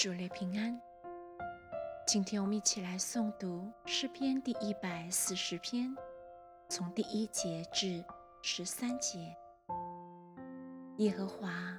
[0.00, 0.80] 主内平安。
[2.06, 5.94] 今天我们一起来诵读诗篇第一百四十篇，
[6.70, 8.02] 从第一节至
[8.40, 9.36] 十三节。
[10.96, 11.76] 耶和华，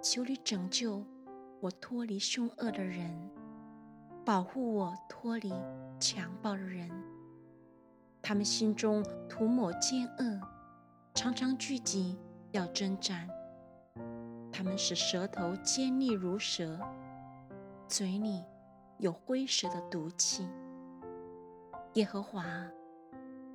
[0.00, 1.04] 求你拯救
[1.60, 3.14] 我脱离凶恶的人，
[4.24, 5.52] 保护我脱离
[6.00, 6.90] 强暴的人。
[8.22, 10.40] 他们心中涂抹奸恶，
[11.12, 12.18] 常常聚集
[12.52, 13.28] 要征战。
[14.50, 16.80] 他们使舌头尖利如蛇。
[17.88, 18.44] 嘴里
[18.98, 20.48] 有灰蛇的毒气。
[21.94, 22.44] 耶和华，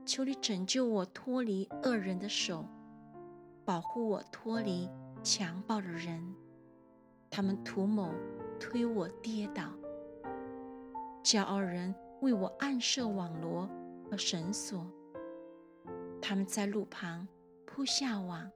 [0.06, 2.66] 求你拯救我脱离恶人的手，
[3.66, 4.90] 保护我脱离
[5.22, 6.24] 强暴的人。
[7.30, 8.10] 他们图谋
[8.60, 9.64] 推我跌倒，
[11.24, 13.70] 骄傲人为我暗设网罗
[14.10, 14.86] 和绳索。
[16.22, 17.28] 他们在路旁
[17.66, 18.50] 铺下网，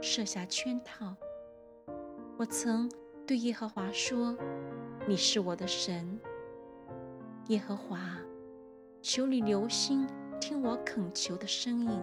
[0.00, 1.14] 设下圈套。
[2.38, 2.90] 我曾
[3.26, 4.36] 对耶和华说。
[5.04, 6.16] 你是我的神，
[7.48, 7.98] 耶和华，
[9.02, 10.06] 求你留心
[10.40, 12.00] 听我恳求的声音。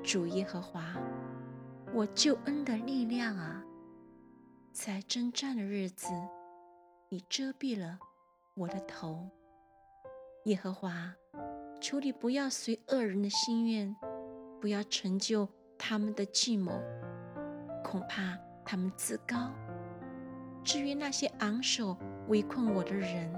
[0.00, 0.96] 主耶和华，
[1.92, 3.60] 我救恩的力量啊，
[4.72, 6.06] 在征战的日子，
[7.08, 7.98] 你遮蔽了
[8.54, 9.28] 我的头。
[10.44, 11.12] 耶和华，
[11.80, 13.94] 求你不要随恶人的心愿，
[14.60, 16.80] 不要成就他们的计谋，
[17.82, 19.52] 恐怕他们自高。
[20.68, 21.96] 至于那些昂首
[22.28, 23.32] 围困我的人，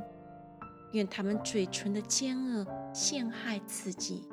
[0.90, 4.28] 愿他们嘴唇的奸恶陷害自己；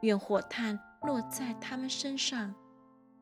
[0.00, 2.52] 愿火炭落在他们身上；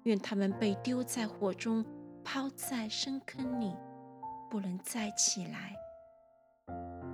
[0.05, 1.85] 愿他们被丢在火中，
[2.25, 3.77] 抛在深坑里，
[4.49, 5.75] 不能再起来。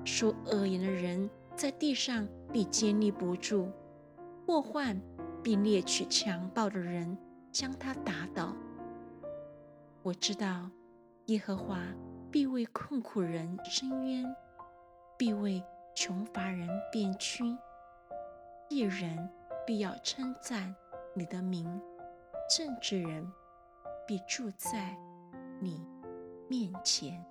[0.04, 3.72] 说恶言的人在地上必坚立不住，
[4.46, 4.96] 祸患
[5.42, 7.18] 必猎取强暴的人，
[7.50, 8.54] 将他打倒。
[10.04, 10.70] 我知道。
[11.26, 11.80] 耶和华
[12.30, 14.36] 必为困苦人伸冤，
[15.16, 17.44] 必为穷乏人变屈。
[18.68, 19.30] 一人
[19.66, 20.74] 必要称赞
[21.14, 21.80] 你的名，
[22.54, 23.26] 正直人
[24.06, 24.94] 必住在
[25.60, 25.86] 你
[26.46, 27.24] 面前。